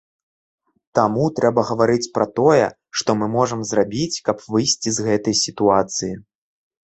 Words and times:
Таму 0.99 1.25
трэба 1.39 1.61
гаварыць 1.71 2.09
пра 2.15 2.25
тое, 2.39 2.63
што 3.01 3.09
мы 3.19 3.25
можам 3.35 3.61
зрабіць, 3.71 4.21
каб 4.29 4.37
выйсці 4.53 4.89
з 4.99 5.05
гэтай 5.09 5.35
сітуацыі. 5.45 6.11